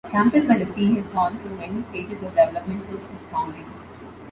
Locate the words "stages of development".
1.83-2.83